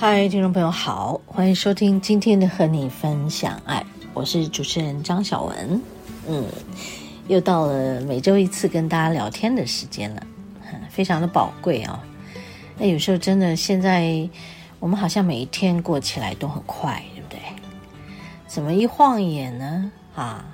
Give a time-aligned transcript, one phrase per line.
[0.00, 3.84] 嗨，听众朋友好，欢迎收听今天的和你分享爱，
[4.14, 5.82] 我是主持人张小文。
[6.28, 6.46] 嗯，
[7.26, 10.22] 又到了每周一次跟大家聊天的时间了，
[10.88, 12.06] 非常的宝贵啊、哦。
[12.78, 14.30] 那有时候真的，现在
[14.78, 17.40] 我们好像每一天过起来都很快，对不对？
[18.46, 19.90] 怎么一晃眼呢？
[20.14, 20.44] 啊，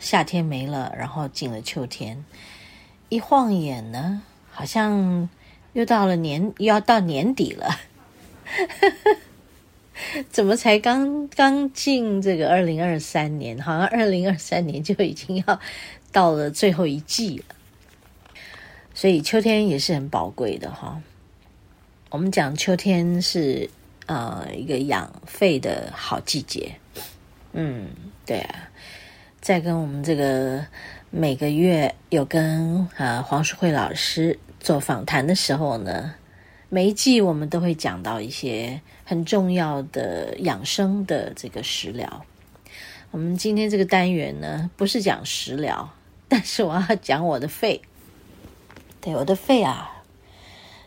[0.00, 2.24] 夏天没了，然后进了秋天，
[3.08, 5.28] 一晃眼呢，好像
[5.74, 7.72] 又到了年，又要到年底了。
[10.30, 13.58] 怎么才刚刚进这个二零二三年？
[13.60, 15.60] 好像二零二三年就已经要
[16.10, 17.44] 到了最后一季了。
[18.94, 21.00] 所以秋天也是很宝贵的哈。
[22.08, 23.68] 我们讲秋天是
[24.06, 26.74] 呃一个养肺的好季节。
[27.52, 27.90] 嗯，
[28.24, 28.70] 对啊。
[29.40, 30.66] 在跟我们这个
[31.10, 36.14] 每个月有跟呃黄淑慧老师做访谈的时候呢。
[36.72, 42.24] 每一季我们都会讲到一些很重要的养生的这个食疗。
[43.10, 45.90] 我们今天这个单元呢，不是讲食疗，
[46.28, 47.82] 但是我要讲我的肺。
[49.00, 50.04] 对，我的肺啊，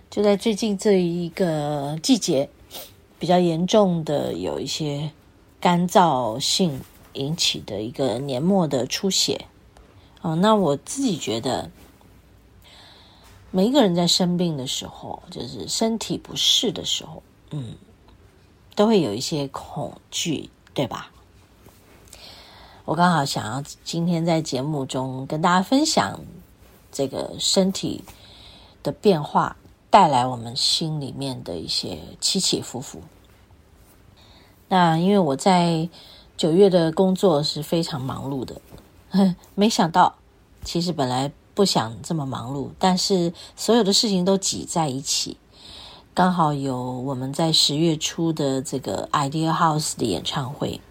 [0.09, 2.50] 就在最近这一个季节，
[3.19, 5.12] 比较严重的有一些
[5.59, 6.80] 干燥性
[7.12, 9.47] 引起的一个黏膜的出血。
[10.22, 11.69] 哦，那我自己觉得。
[13.56, 17.22] 每一个人在生病的时候，就是身体不适的时候，
[17.52, 17.75] 嗯，
[18.75, 21.12] 都会有一些恐惧，对吧？
[22.84, 26.19] 我刚好想要今天在节目中跟大家分享
[26.92, 28.03] 这个身体
[28.81, 29.56] 的变化
[29.92, 33.00] 带来我们心里面的一些起起伏伏。
[34.68, 35.88] 那因为我在
[36.36, 38.59] 九月的工作是非常忙碌的，
[39.12, 40.16] 哼， 没想到
[40.63, 41.31] 其实本来。
[41.53, 45.38] 不想这么忙碌，但是所有的事情都挤在一起，
[46.14, 50.81] 刚好有我们在十月初的这个 Idea House 的演唱会，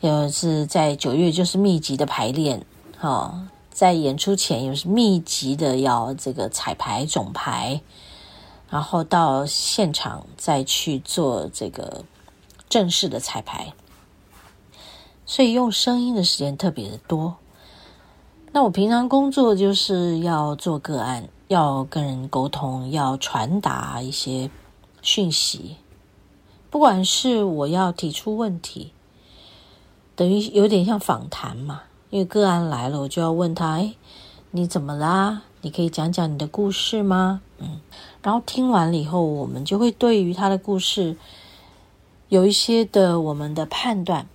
[0.00, 2.66] 又是在九月就是密集的排练，
[2.98, 7.80] 哈、哦，在演出前又是密集的要这个彩排总排，
[8.68, 12.04] 然后到现场再去做这个
[12.68, 13.72] 正式的彩排，
[15.24, 17.36] 所以用声音的时间特别的多。
[18.52, 24.50] 那我平常工作就是要做个案，要跟人沟通，要传达一些
[25.02, 25.76] 讯息。
[26.70, 28.92] 不管是我要提出问题，
[30.14, 33.94] 等于有点像访谈嘛，因为个案来了，我就要问他：哎，
[34.52, 35.42] 你怎么啦？
[35.60, 37.42] 你可以讲讲你的故事吗？
[37.58, 37.80] 嗯，
[38.22, 41.16] 然后听完了以后，我们就会对于他的故事
[42.30, 44.26] 有一些的我们的判断。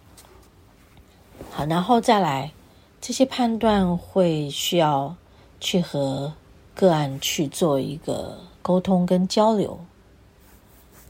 [1.50, 2.54] 好，然后再来。
[3.02, 5.16] 这些判断会需要
[5.60, 6.32] 去和
[6.76, 9.80] 个案去做一个沟通跟交流，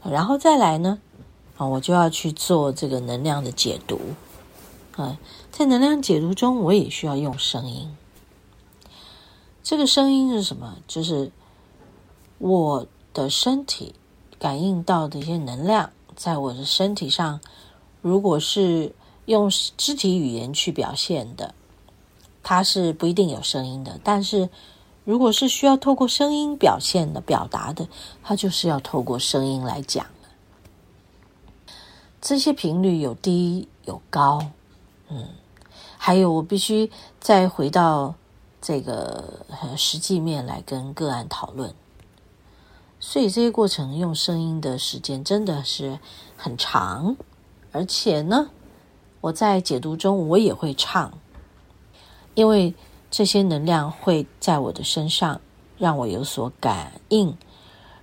[0.02, 0.98] 然后再来呢，
[1.58, 4.00] 啊，我就要去做这个能量的解读，
[4.96, 5.18] 啊，
[5.50, 7.94] 在能量解读中，我也需要用声音。
[9.62, 10.78] 这个声音是什么？
[10.88, 11.30] 就是
[12.38, 13.94] 我的身体
[14.38, 17.38] 感应到的一些能量，在我的身体上，
[18.00, 18.94] 如果是
[19.26, 21.54] 用肢体语言去表现的。
[22.42, 24.48] 它是不一定有声音的，但是
[25.04, 27.88] 如果是需要透过声音表现的、表达的，
[28.22, 30.28] 它就是要透过声音来讲的。
[32.20, 34.44] 这些频率有低有高，
[35.08, 35.28] 嗯，
[35.96, 38.14] 还有我必须再回到
[38.60, 39.44] 这个
[39.76, 41.74] 实际面来跟个案讨论，
[43.00, 45.98] 所以这些过程用声音的时间真的是
[46.36, 47.16] 很长，
[47.72, 48.50] 而且呢，
[49.20, 51.12] 我在解读中我也会唱。
[52.34, 52.74] 因为
[53.10, 55.40] 这些能量会在我的身上
[55.78, 57.36] 让我有所感应，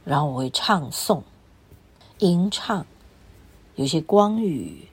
[0.04, 1.22] 然后我会唱诵、
[2.20, 2.86] 吟唱，
[3.76, 4.88] 有些光语，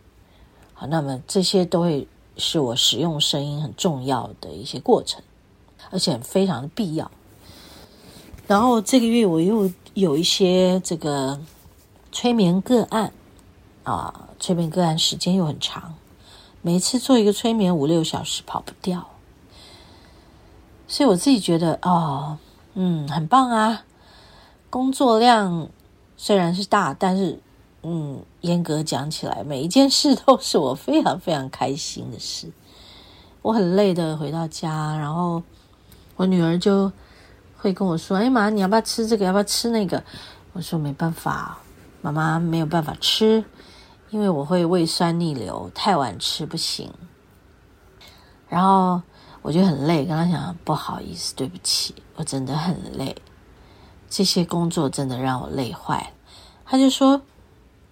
[0.73, 5.23] 好，那么这些都会是我使用声音很重要的一些过程，
[5.91, 7.11] 而且非常的必要。
[8.47, 11.41] 然后这个月我又有一些这个
[12.13, 13.13] 催眠个案
[13.83, 15.95] 啊，催眠个案时间又很长，
[16.63, 19.09] 每次做一个催眠五六小时跑不掉。
[20.89, 22.39] 所以我自己觉得哦，
[22.75, 23.85] 嗯，很棒啊！
[24.71, 25.69] 工作量
[26.17, 27.41] 虽然是大，但是
[27.83, 32.51] 嗯，严格讲起来，每一件事都是我非常非常开心的事。
[33.43, 35.43] 我很累的回到家，然后
[36.17, 36.91] 我女儿就
[37.57, 39.25] 会跟我说：“哎妈，你要不要吃这个？
[39.25, 40.03] 要不要吃那个？”
[40.53, 41.59] 我说：“没办法，
[42.03, 43.45] 妈妈没有办法吃，
[44.11, 46.93] 因为我会胃酸逆流，太晚吃不行。”
[48.49, 49.01] 然后
[49.47, 53.15] 我就很累，跟他讲：“不好意思，对不起，我真的很累，
[54.11, 56.11] 这些工作真的让我累坏了。”
[56.67, 57.23] 她就说：“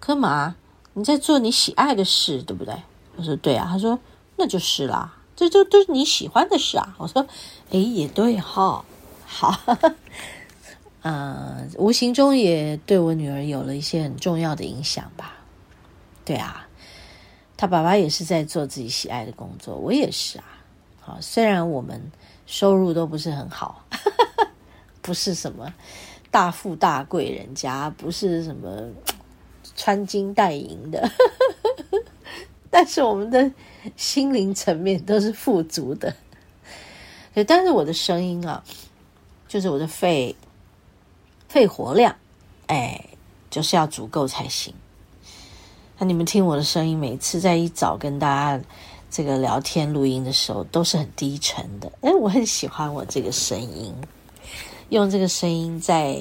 [0.01, 0.57] 可妈，
[0.95, 2.75] 你在做你喜爱的事，对不对？”
[3.15, 3.97] 我说：“对啊。”他说
[4.35, 6.93] ：“那就是啦。”这就都是你喜欢的事啊！
[6.97, 7.25] 我说，
[7.69, 8.83] 诶，也对哈，
[9.25, 9.57] 好，
[11.03, 15.37] 嗯， 无形中也对我女儿有了一些很重要的影响吧。
[16.25, 16.67] 对啊，
[17.55, 20.43] 她爸爸也是在做自己喜爱的工作，我也是啊。
[21.05, 22.01] 好，虽然我们
[22.47, 23.85] 收入都不是很好，
[25.03, 25.71] 不是什么
[26.31, 28.89] 大富大贵人家，不是什么
[29.75, 31.07] 穿金戴银的。
[32.71, 33.51] 但是我们的
[33.95, 36.11] 心灵层面都是富足的，
[37.35, 37.43] 对。
[37.43, 38.63] 但是我的声音啊，
[39.47, 40.35] 就是我的肺
[41.47, 42.15] 肺活量，
[42.65, 42.99] 哎，
[43.51, 44.73] 就是要足够才行。
[45.99, 48.65] 那你们听我的声音，每次在一早跟大家
[49.15, 51.89] 这个聊天录音的时候，都是很低沉的。
[52.01, 53.95] 哎，我很喜欢我这个声音，
[54.89, 56.19] 用这个声音在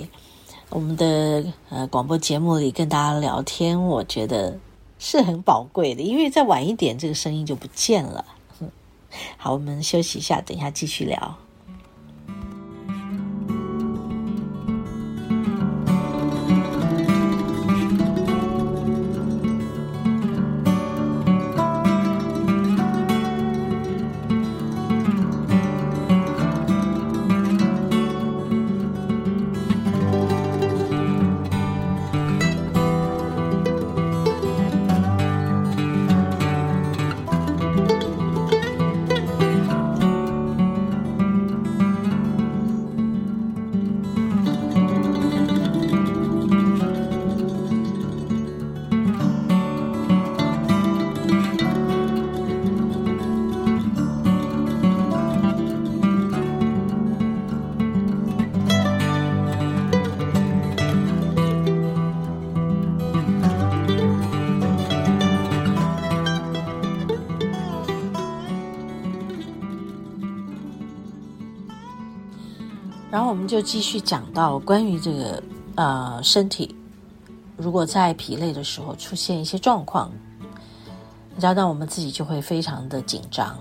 [0.68, 4.56] 我们的呃广播节目里跟大家聊天，我觉得。
[4.96, 8.24] 是很宝贵的，因为再晚一点，这个声音就不见了。
[9.36, 11.36] 好，我们休息一下，等一下继续聊。
[73.14, 75.40] 然后我们就继续讲到关于这个
[75.76, 76.74] 呃身体，
[77.56, 80.10] 如果在疲累的时候出现一些状况，
[81.32, 83.56] 你知道，那我们自己就会非常的紧张。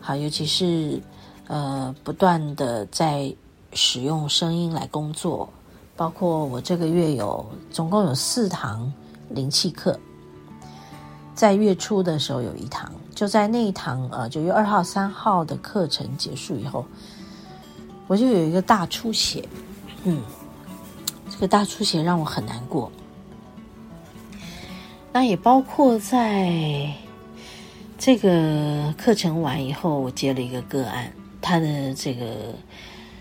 [0.00, 1.00] 好，尤其是
[1.46, 3.32] 呃不断的在
[3.72, 5.48] 使用声音来工作，
[5.94, 8.92] 包括我这个月有总共有四堂
[9.28, 9.96] 灵气课，
[11.36, 16.84] 在月初的时候有一堂，就在那一堂呃九月二号、三号的课程结束以后。
[18.10, 19.40] 我就有一个大出血，
[20.02, 20.20] 嗯，
[21.30, 22.90] 这个大出血让我很难过。
[25.12, 26.92] 那也包括在
[27.96, 32.52] 这个课程完以后，我接了一个个案，他的这个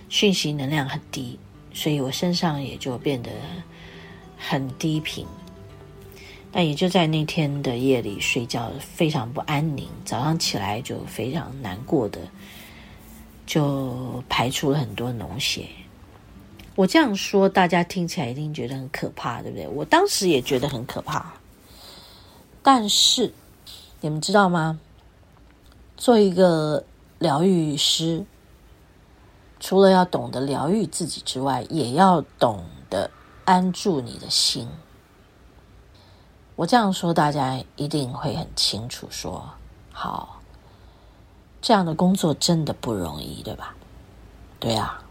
[0.10, 1.38] 讯息能量很低，
[1.72, 3.30] 所以我身上也就变得
[4.40, 5.24] 很低频。
[6.52, 12.20] 那也就在那天的夜里睡觉非常不安宁，早上起来就非常难过的。
[13.50, 15.68] 就排出了很多脓血。
[16.76, 19.68] 我这样说，大家听起来一定觉得很可怕，对不对？
[19.70, 21.34] 我当时也觉得很可怕。
[22.62, 23.34] 但是，
[24.02, 24.80] 你们知道吗？
[25.98, 26.84] 做一个
[27.18, 28.24] 疗愈师，
[29.60, 33.10] 除了要懂得疗愈自己之外，也要懂得
[33.46, 34.68] 安住你的心。
[36.56, 39.50] 我这样说，大家一定会很清楚说，
[39.92, 40.39] 好。
[41.62, 43.76] 这样的工作真的不容易，对吧？
[44.60, 45.04] 对啊，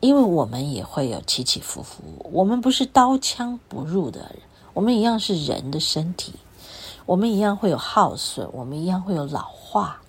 [0.00, 4.38] 因为我们也会有起起伏伏，我们不是刀枪不入的人，
[4.74, 6.34] 我们一样是人的身体，
[7.06, 10.00] 我们一样会有耗损，我们一样会有老化。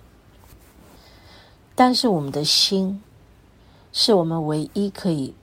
[1.74, 3.02] 但是我们的心，
[3.92, 5.34] 是我们唯一可以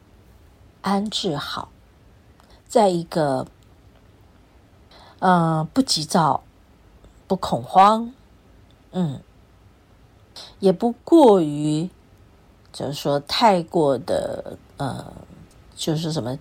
[0.81, 1.69] 安置好，
[2.67, 3.47] 在一个
[5.17, 6.43] 呃不急躁、
[7.27, 8.13] 不恐慌，
[8.91, 9.21] 嗯。
[10.59, 11.89] 也不过于，
[12.71, 15.13] 就是说太过的呃，
[15.75, 16.37] 就是什么，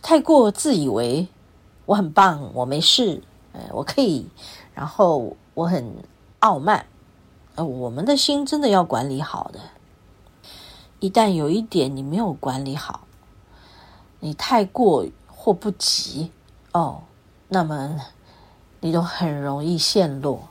[0.00, 1.28] 太过自以为
[1.86, 4.26] 我很棒，我没事，呃，我可以，
[4.74, 5.94] 然后我很
[6.40, 6.86] 傲慢，
[7.54, 9.60] 呃，我们的心真的要管理好的。
[11.00, 13.00] 一旦有一点你没有管理好，
[14.20, 16.30] 你太过或不及，
[16.72, 17.02] 哦，
[17.48, 18.00] 那么
[18.80, 20.48] 你都很容易陷落，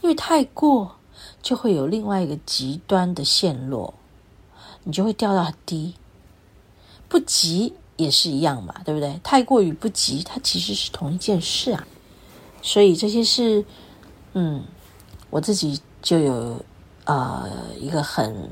[0.00, 0.96] 因为太过
[1.44, 3.92] 就会有另外一个极端的陷落，
[4.82, 5.94] 你就会掉到很低。
[7.06, 9.20] 不急也是一样嘛，对不对？
[9.22, 11.86] 太过于不急，它其实是同一件事啊。
[12.62, 13.62] 所以这些事，
[14.32, 14.64] 嗯，
[15.28, 16.64] 我自己就有
[17.04, 17.46] 呃
[17.78, 18.48] 一个很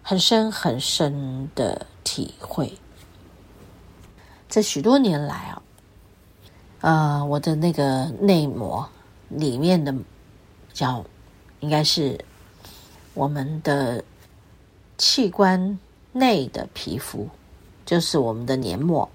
[0.00, 2.72] 很深很深的体会。
[4.48, 5.62] 这许多年来啊，
[6.82, 8.88] 呃，我的那个内膜
[9.28, 9.92] 里面的
[10.72, 11.04] 叫
[11.62, 12.22] 应该是
[13.14, 14.04] 我们的
[14.98, 15.78] 器官
[16.12, 17.28] 内的皮肤，
[17.86, 19.08] 就是我们的黏膜。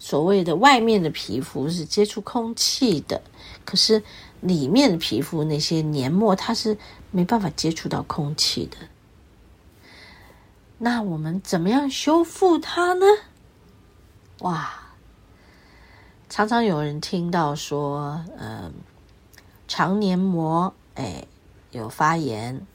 [0.00, 3.22] 所谓的外面的皮肤是接触空气的，
[3.64, 4.02] 可是
[4.40, 6.76] 里面的皮肤那些黏膜它是
[7.10, 8.76] 没办法接触到空气的。
[10.78, 13.06] 那我们怎么样修复它呢？
[14.40, 14.72] 哇，
[16.28, 18.72] 常常有人听到说，嗯，
[19.66, 21.24] 肠黏膜哎
[21.70, 22.66] 有发炎，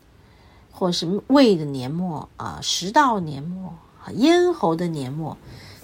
[0.72, 3.74] 或是胃的黏膜啊，食道黏膜，
[4.14, 5.36] 咽喉的黏膜。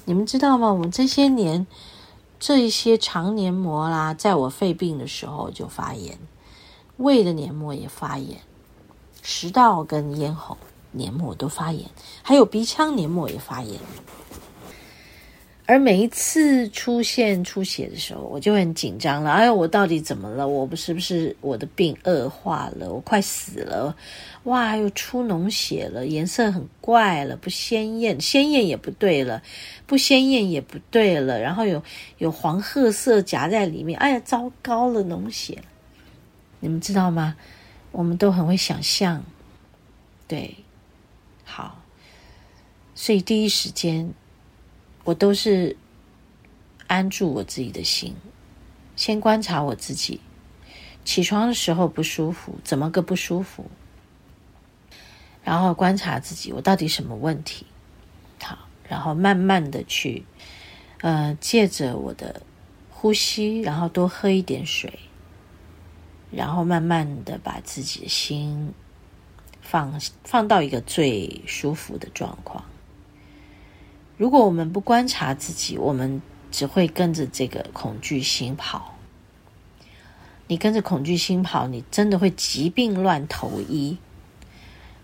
[0.05, 0.71] 你们知道吗？
[0.71, 1.67] 我们这些年，
[2.39, 6.17] 这些肠黏膜啦，在我肺病的时候就发炎，
[6.97, 8.39] 胃的黏膜也发炎，
[9.21, 10.57] 食道跟咽喉
[10.91, 11.89] 黏膜都发炎，
[12.23, 13.79] 还有鼻腔黏膜也发炎。
[15.69, 19.29] 而每一次出现出血的时候，我就很紧张了。
[19.29, 20.47] 哎呀，我到底怎么了？
[20.47, 22.91] 我不是不是我的病恶化了？
[22.91, 23.95] 我快死了！
[24.45, 29.43] 哇，又出脓血了，颜色很怪了，不鲜艳，鲜艳也不对了，
[29.85, 31.39] 不鲜艳也不对了。
[31.39, 31.83] 然后有
[32.17, 33.99] 有黄褐色夹在里面。
[33.99, 35.61] 哎呀，糟糕了，脓血！
[36.61, 37.35] 你们知道吗？
[37.91, 39.23] 我们都很会想象，
[40.27, 40.55] 对，
[41.45, 41.83] 好，
[42.95, 44.11] 所以第一时间。
[45.03, 45.77] 我都是
[46.87, 48.15] 安住我自己的心，
[48.95, 50.21] 先观察我自己。
[51.05, 53.65] 起床的时候不舒服，怎么个不舒服？
[55.43, 57.65] 然后观察自己，我到底什么问题？
[58.43, 60.25] 好，然后慢慢的去，
[61.01, 62.43] 呃，借着我的
[62.91, 64.99] 呼吸，然后多喝一点水，
[66.29, 68.73] 然后慢慢的把自己的心
[69.61, 72.63] 放放到一个最舒服的状况。
[74.19, 76.21] 如果我们不观察自己，我们
[76.51, 78.95] 只会跟着这个恐惧心跑。
[80.47, 83.97] 你跟着恐惧心跑，你真的会疾病乱投医。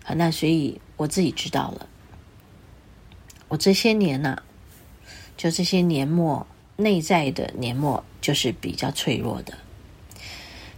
[0.03, 1.87] 好，那所以我自己知道了。
[3.47, 4.43] 我这些年呢、
[5.37, 6.45] 就这些年末
[6.75, 9.53] 内在的年末就是比较脆弱的，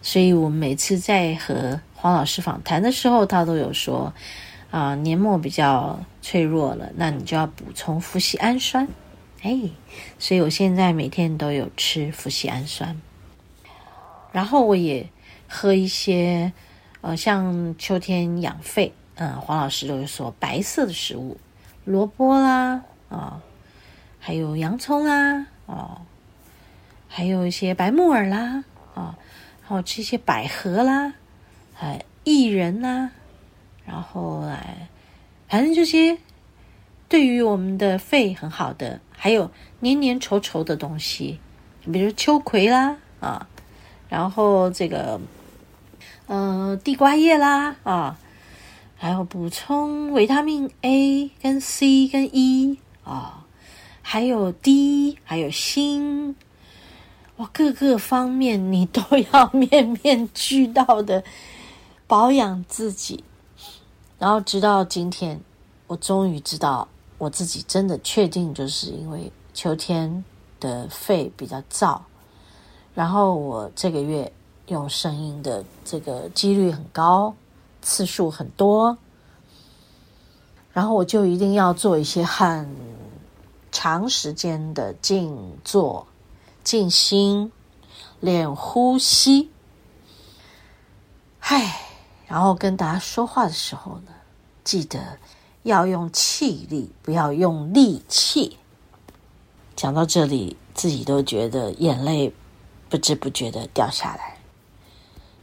[0.03, 4.13] 所以我每次在和黄老师访谈的时候，他都有说。
[4.69, 8.87] 啊，黏膜比较脆弱了，那你就要补充麸醯胺酸。
[9.41, 9.57] 哎，
[10.19, 12.99] 所以我现在每天都有吃麸醯胺酸，
[14.31, 15.07] 然后我也
[15.47, 16.51] 喝一些，
[17.01, 21.37] 呃，像秋天养肺，嗯、呃，黄老师都有说白色的食物，
[21.85, 23.41] 萝卜啦，啊、
[24.19, 26.01] 还有洋葱啦，哦，
[27.07, 29.15] 还有一些白木耳啦，啊、
[29.61, 31.13] 然后吃一些百合啦，
[31.79, 33.11] 哎，薏仁啦。
[33.87, 34.89] 然后来，
[35.47, 36.17] 反正这些
[37.07, 41.39] 对于我们的肺很好的，还有黏黏稠稠的东西，
[41.89, 43.47] 比如秋葵啦啊，
[44.09, 45.21] 然后这个
[46.27, 48.19] 呃地瓜叶啦啊，
[48.97, 53.45] 还有补充维他命 A 跟 C 跟 E 啊，
[54.01, 56.35] 还有 D 还有锌，
[57.37, 59.01] 哇，各个方面你都
[59.31, 61.23] 要面面俱到的
[62.05, 63.23] 保养自己。
[64.19, 65.39] 然后直到今天，
[65.85, 66.87] 我终于知道
[67.19, 70.23] 我自己真的确定，就是因为秋天
[70.59, 71.99] 的肺比较燥，
[72.95, 74.31] 然后我这个月
[74.67, 77.33] 用声音的这个几率很高，
[77.81, 78.97] 次数很多，
[80.73, 82.67] 然后我就一定要做一些很
[83.71, 86.07] 长时间的静坐、
[86.63, 87.51] 静心、
[88.19, 89.51] 练呼吸，
[91.41, 91.86] 唉。
[92.27, 94.11] 然后跟大家说话的时候呢，
[94.63, 95.17] 记得
[95.63, 98.57] 要用气力，不要用力气。
[99.75, 102.33] 讲到这里，自己都觉得眼泪
[102.89, 104.37] 不知不觉的掉下来。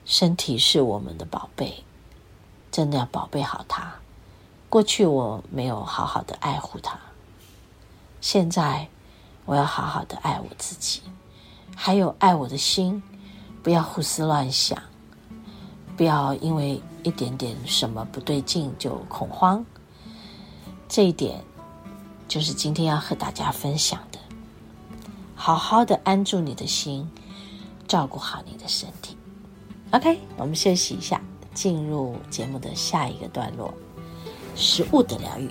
[0.04, 1.82] 身体是我们的宝贝，
[2.70, 3.94] 真的要宝贝好它。
[4.68, 6.98] 过去我没有好好的爱护它，
[8.20, 8.86] 现在
[9.46, 11.00] 我要好好的爱我自己，
[11.74, 13.02] 还有爱我的心，
[13.62, 14.76] 不要胡思乱想。
[15.96, 19.64] 不要因为一点点什么不对劲就恐慌，
[20.88, 21.42] 这一点
[22.26, 24.18] 就是今天要和大家分享的。
[25.34, 27.08] 好好的安住你的心，
[27.86, 29.16] 照顾好你的身体。
[29.90, 31.20] OK，我们休息一下，
[31.52, 33.72] 进入节目的下一个段落——
[34.56, 35.48] 食物的疗愈。